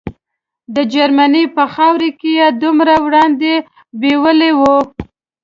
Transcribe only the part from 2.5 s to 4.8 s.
دومره وړاندې بیولي وو.